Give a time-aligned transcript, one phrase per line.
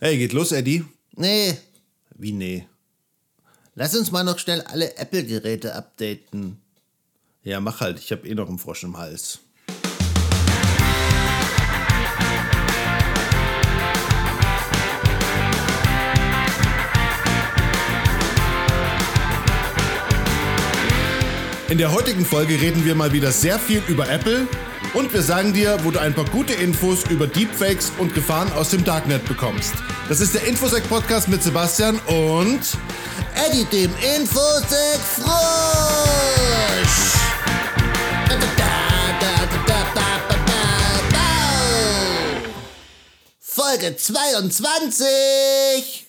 [0.00, 0.84] Hey, geht los, Eddie?
[1.16, 1.56] Nee,
[2.16, 2.66] Wie nee?
[3.74, 6.60] lass uns mal noch schnell alle Apple-Geräte updaten.
[7.42, 9.40] Ja, mach halt, ich hab eh noch einen Frosch im Hals.
[21.70, 24.46] In der heutigen Folge reden wir mal wieder sehr viel über Apple
[24.94, 28.70] und wir sagen dir, wo du ein paar gute Infos über Deepfakes und Gefahren aus
[28.70, 29.74] dem Darknet bekommst.
[30.08, 32.60] Das ist der Infosec-Podcast mit Sebastian und
[33.34, 35.24] Eddie, dem Infosec-Frosch.
[43.40, 46.06] Folge 22.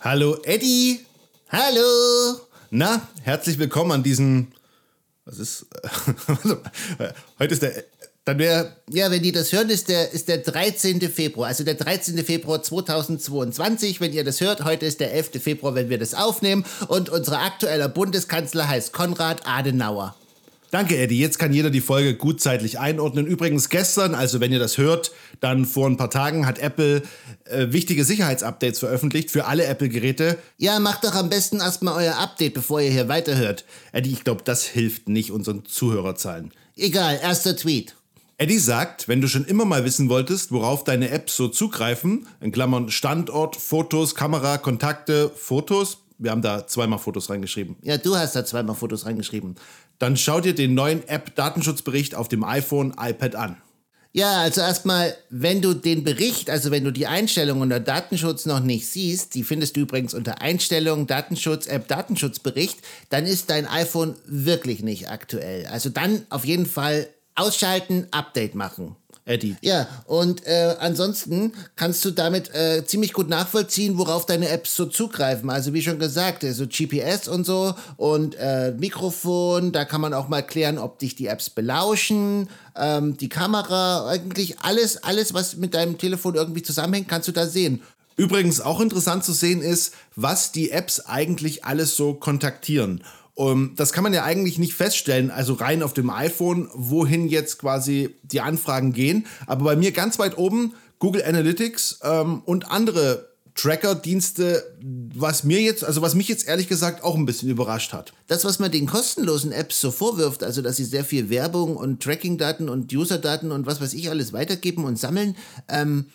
[0.00, 1.06] Hallo Eddie.
[1.50, 2.40] Hallo.
[2.68, 4.48] Na, herzlich willkommen an diesem
[5.30, 5.66] was ist.
[7.38, 7.84] heute ist der.
[8.24, 8.76] Dann wäre.
[8.90, 11.00] Ja, wenn die das hören, ist der, ist der 13.
[11.00, 11.48] Februar.
[11.48, 12.18] Also der 13.
[12.24, 14.00] Februar 2022.
[14.00, 15.42] Wenn ihr das hört, heute ist der 11.
[15.42, 16.64] Februar, wenn wir das aufnehmen.
[16.88, 20.16] Und unser aktueller Bundeskanzler heißt Konrad Adenauer.
[20.70, 21.18] Danke, Eddie.
[21.18, 23.26] Jetzt kann jeder die Folge gut zeitlich einordnen.
[23.26, 27.02] Übrigens gestern, also wenn ihr das hört, dann vor ein paar Tagen hat Apple
[27.44, 30.38] äh, wichtige Sicherheitsupdates veröffentlicht für alle Apple-Geräte.
[30.58, 33.64] Ja, macht doch am besten erstmal euer Update, bevor ihr hier weiterhört.
[33.90, 36.52] Eddie, ich glaube, das hilft nicht unseren Zuhörerzahlen.
[36.76, 37.96] Egal, erster Tweet.
[38.38, 42.52] Eddie sagt, wenn du schon immer mal wissen wolltest, worauf deine Apps so zugreifen, in
[42.52, 48.36] Klammern Standort, Fotos, Kamera, Kontakte, Fotos, wir haben da zweimal Fotos reingeschrieben, Ja, du hast
[48.36, 49.56] da zweimal Fotos reingeschrieben.
[50.00, 53.62] Dann schau dir den neuen App-Datenschutzbericht auf dem iPhone, iPad an.
[54.12, 58.58] Ja, also erstmal, wenn du den Bericht, also wenn du die Einstellungen unter Datenschutz noch
[58.58, 62.78] nicht siehst, die findest du übrigens unter Einstellungen, Datenschutz, App, Datenschutzbericht,
[63.10, 65.66] dann ist dein iPhone wirklich nicht aktuell.
[65.66, 67.06] Also dann auf jeden Fall
[67.36, 68.96] ausschalten, Update machen.
[69.30, 74.74] Eddie, Ja, und äh, ansonsten kannst du damit äh, ziemlich gut nachvollziehen, worauf deine Apps
[74.74, 75.48] so zugreifen.
[75.50, 80.28] Also wie schon gesagt, so GPS und so und äh, Mikrofon, da kann man auch
[80.28, 85.74] mal klären, ob dich die Apps belauschen, ähm, die Kamera, eigentlich alles, alles, was mit
[85.74, 87.82] deinem Telefon irgendwie zusammenhängt, kannst du da sehen.
[88.16, 93.02] Übrigens auch interessant zu sehen ist, was die Apps eigentlich alles so kontaktieren.
[93.34, 97.58] Um, das kann man ja eigentlich nicht feststellen, also rein auf dem iPhone, wohin jetzt
[97.58, 99.26] quasi die Anfragen gehen.
[99.46, 104.62] Aber bei mir ganz weit oben Google Analytics ähm, und andere Tracker-Dienste,
[105.14, 108.12] was mir jetzt, also was mich jetzt ehrlich gesagt auch ein bisschen überrascht hat.
[108.26, 112.02] Das, was man den kostenlosen Apps so vorwirft, also dass sie sehr viel Werbung und
[112.02, 115.36] Tracking-Daten und User-Daten und was weiß ich alles weitergeben und sammeln,
[115.68, 116.06] ähm,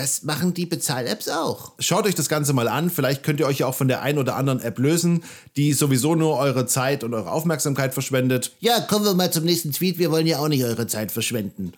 [0.00, 1.72] das machen die Bezahl-Apps auch.
[1.78, 2.88] Schaut euch das Ganze mal an.
[2.88, 5.22] Vielleicht könnt ihr euch ja auch von der ein oder anderen App lösen,
[5.56, 8.52] die sowieso nur eure Zeit und eure Aufmerksamkeit verschwendet.
[8.60, 9.98] Ja, kommen wir mal zum nächsten Tweet.
[9.98, 11.74] Wir wollen ja auch nicht eure Zeit verschwenden.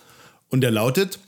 [0.51, 1.19] Und der lautet: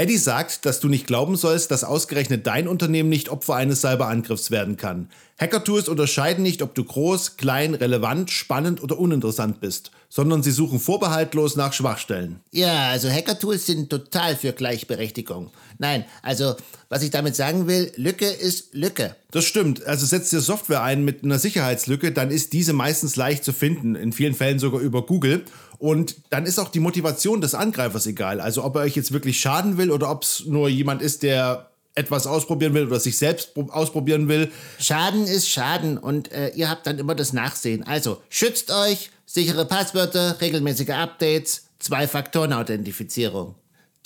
[0.00, 4.50] Eddie sagt, dass du nicht glauben sollst, dass ausgerechnet dein Unternehmen nicht Opfer eines Cyberangriffs
[4.50, 5.10] werden kann.
[5.38, 10.80] Hacker-Tools unterscheiden nicht, ob du groß, klein, relevant, spannend oder uninteressant bist, sondern sie suchen
[10.80, 12.40] vorbehaltlos nach Schwachstellen.
[12.50, 15.50] Ja, also Hacker-Tools sind total für Gleichberechtigung.
[15.76, 16.56] Nein, also
[16.88, 19.16] was ich damit sagen will, Lücke ist Lücke.
[19.32, 19.84] Das stimmt.
[19.86, 23.94] Also setzt ihr Software ein mit einer Sicherheitslücke, dann ist diese meistens leicht zu finden,
[23.96, 25.44] in vielen Fällen sogar über Google.
[25.80, 28.40] Und dann ist auch die Motivation des Angreifers egal.
[28.40, 31.70] Also ob er euch jetzt wirklich schaden will oder ob es nur jemand ist, der
[31.94, 34.52] etwas ausprobieren will oder sich selbst pro- ausprobieren will.
[34.78, 37.82] Schaden ist Schaden und äh, ihr habt dann immer das Nachsehen.
[37.82, 43.54] Also schützt euch, sichere Passwörter, regelmäßige Updates, Zwei-Faktoren-Authentifizierung.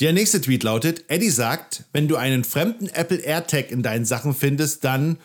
[0.01, 4.33] Der nächste Tweet lautet, Eddie sagt, wenn du einen fremden Apple AirTag in deinen Sachen
[4.33, 5.19] findest, dann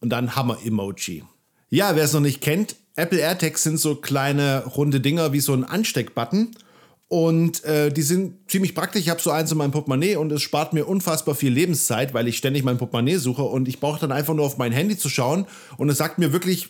[0.00, 1.22] und dann Hammer-Emoji.
[1.70, 5.52] Ja, wer es noch nicht kennt, Apple AirTags sind so kleine runde Dinger wie so
[5.54, 6.52] ein Ansteckbutton
[7.08, 9.02] und äh, die sind ziemlich praktisch.
[9.02, 12.28] Ich habe so eins in meinem Portemonnaie und es spart mir unfassbar viel Lebenszeit, weil
[12.28, 15.08] ich ständig mein Portemonnaie suche und ich brauche dann einfach nur auf mein Handy zu
[15.08, 15.46] schauen
[15.76, 16.68] und es sagt mir wirklich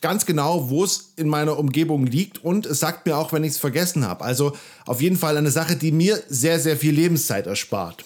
[0.00, 3.52] ganz genau, wo es in meiner Umgebung liegt und es sagt mir auch, wenn ich
[3.52, 4.24] es vergessen habe.
[4.24, 4.52] Also
[4.86, 8.04] auf jeden Fall eine Sache, die mir sehr, sehr viel Lebenszeit erspart.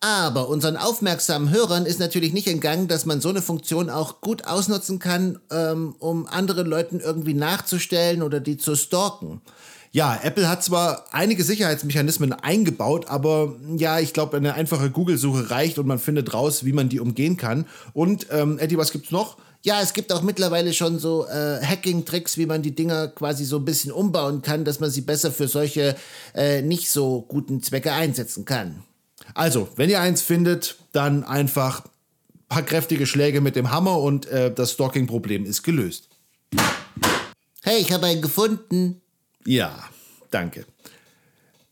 [0.00, 4.46] Aber unseren aufmerksamen Hörern ist natürlich nicht entgangen, dass man so eine Funktion auch gut
[4.46, 9.40] ausnutzen kann, ähm, um anderen Leuten irgendwie nachzustellen oder die zu stalken.
[9.90, 15.78] Ja, Apple hat zwar einige Sicherheitsmechanismen eingebaut, aber ja, ich glaube, eine einfache Google-Suche reicht
[15.78, 17.66] und man findet raus, wie man die umgehen kann.
[17.94, 19.38] Und ähm, Eddie, was gibt's noch?
[19.62, 23.56] Ja, es gibt auch mittlerweile schon so äh, Hacking-Tricks, wie man die Dinger quasi so
[23.56, 25.96] ein bisschen umbauen kann, dass man sie besser für solche
[26.34, 28.84] äh, nicht so guten Zwecke einsetzen kann.
[29.38, 34.26] Also, wenn ihr eins findet, dann einfach ein paar kräftige Schläge mit dem Hammer und
[34.26, 36.08] äh, das Stalking-Problem ist gelöst.
[37.62, 39.00] Hey, ich habe einen gefunden.
[39.46, 39.78] Ja,
[40.32, 40.66] danke.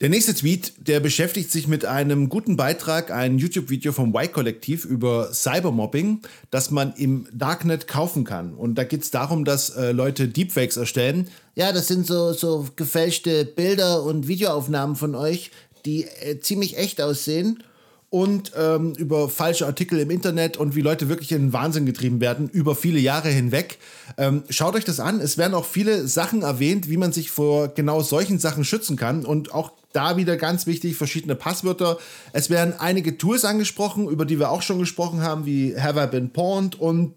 [0.02, 5.32] Der nächste Tweet, der beschäftigt sich mit einem guten Beitrag, ein YouTube-Video vom Y-Kollektiv über
[5.32, 6.20] Cybermobbing,
[6.50, 8.54] das man im Darknet kaufen kann.
[8.54, 11.28] Und da geht es darum, dass äh, Leute Deepfakes erstellen.
[11.54, 15.50] Ja, das sind so, so gefälschte Bilder und Videoaufnahmen von euch,
[15.87, 17.62] die äh, ziemlich echt aussehen
[18.11, 22.21] und ähm, über falsche Artikel im Internet und wie Leute wirklich in den Wahnsinn getrieben
[22.21, 23.79] werden über viele Jahre hinweg.
[24.17, 25.21] Ähm, schaut euch das an.
[25.21, 29.25] Es werden auch viele Sachen erwähnt, wie man sich vor genau solchen Sachen schützen kann
[29.25, 31.99] und auch da wieder ganz wichtig, verschiedene Passwörter.
[32.33, 36.06] Es werden einige Tools angesprochen, über die wir auch schon gesprochen haben, wie Have I
[36.06, 37.15] Been Pawned und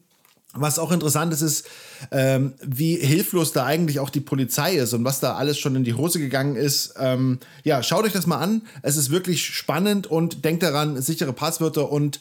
[0.54, 1.68] was auch interessant ist, ist,
[2.12, 5.84] ähm, wie hilflos da eigentlich auch die Polizei ist und was da alles schon in
[5.84, 6.96] die Hose gegangen ist.
[6.98, 8.64] Ähm, ja, schaut euch das mal an.
[8.82, 12.20] Es ist wirklich spannend und denkt daran, sichere Passwörter und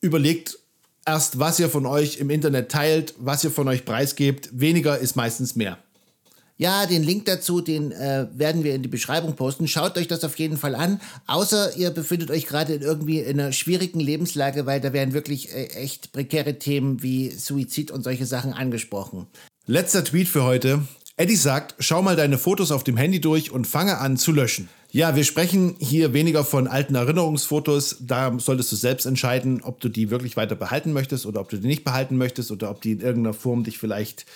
[0.00, 0.58] überlegt
[1.06, 4.50] erst, was ihr von euch im Internet teilt, was ihr von euch preisgebt.
[4.52, 5.78] Weniger ist meistens mehr.
[6.60, 9.68] Ja, den Link dazu, den äh, werden wir in die Beschreibung posten.
[9.68, 11.00] Schaut euch das auf jeden Fall an.
[11.28, 15.54] Außer ihr befindet euch gerade in irgendwie in einer schwierigen Lebenslage, weil da werden wirklich
[15.54, 19.28] äh, echt prekäre Themen wie Suizid und solche Sachen angesprochen.
[19.66, 20.80] Letzter Tweet für heute.
[21.16, 24.68] Eddie sagt, schau mal deine Fotos auf dem Handy durch und fange an zu löschen.
[24.90, 27.98] Ja, wir sprechen hier weniger von alten Erinnerungsfotos.
[28.00, 31.58] Da solltest du selbst entscheiden, ob du die wirklich weiter behalten möchtest oder ob du
[31.58, 34.26] die nicht behalten möchtest oder ob die in irgendeiner Form dich vielleicht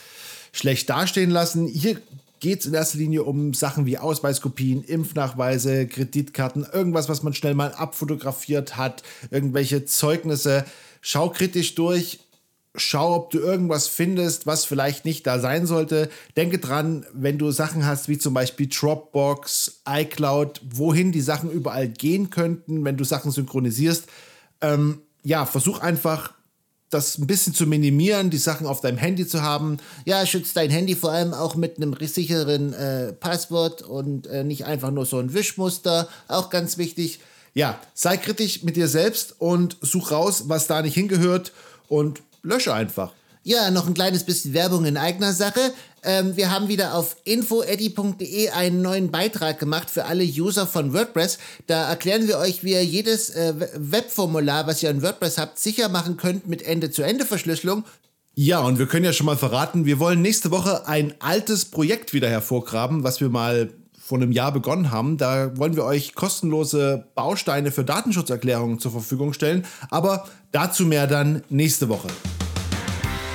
[0.52, 1.66] schlecht dastehen lassen.
[1.66, 2.00] Hier
[2.40, 7.54] geht es in erster Linie um Sachen wie Ausweiskopien, Impfnachweise, Kreditkarten, irgendwas, was man schnell
[7.54, 10.64] mal abfotografiert hat, irgendwelche Zeugnisse.
[11.00, 12.18] Schau kritisch durch,
[12.74, 16.10] schau, ob du irgendwas findest, was vielleicht nicht da sein sollte.
[16.36, 21.88] Denke dran, wenn du Sachen hast wie zum Beispiel Dropbox, iCloud, wohin die Sachen überall
[21.88, 24.06] gehen könnten, wenn du Sachen synchronisierst.
[24.60, 26.34] Ähm, ja, versuch einfach
[26.92, 29.78] das ein bisschen zu minimieren, die Sachen auf deinem Handy zu haben.
[30.04, 34.66] Ja, schützt dein Handy vor allem auch mit einem sicheren äh, Passwort und äh, nicht
[34.66, 36.08] einfach nur so ein Wischmuster.
[36.28, 37.20] Auch ganz wichtig.
[37.54, 41.52] Ja, sei kritisch mit dir selbst und such raus, was da nicht hingehört
[41.88, 43.12] und lösche einfach.
[43.44, 45.72] Ja, noch ein kleines bisschen Werbung in eigener Sache.
[46.04, 51.38] Ähm, wir haben wieder auf infoeddy.de einen neuen Beitrag gemacht für alle User von WordPress.
[51.66, 55.88] Da erklären wir euch, wie ihr jedes äh, Webformular, was ihr in WordPress habt, sicher
[55.88, 57.84] machen könnt mit Ende-zu-Ende-Verschlüsselung.
[58.34, 62.12] Ja, und wir können ja schon mal verraten, wir wollen nächste Woche ein altes Projekt
[62.14, 65.18] wieder hervorgraben, was wir mal vor einem Jahr begonnen haben.
[65.18, 69.64] Da wollen wir euch kostenlose Bausteine für Datenschutzerklärungen zur Verfügung stellen.
[69.90, 72.08] Aber dazu mehr dann nächste Woche.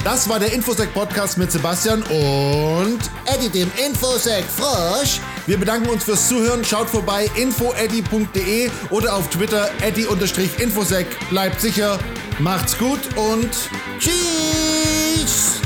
[0.04, 5.20] Das war der Infosec Podcast mit Sebastian und Eddie, dem Infosec Frosch.
[5.46, 6.64] Wir bedanken uns fürs Zuhören.
[6.64, 11.08] Schaut vorbei infoeddy.de oder auf Twitter eddy-infosec.
[11.30, 12.00] Bleibt sicher,
[12.40, 13.50] macht's gut und
[14.00, 15.57] tschüss.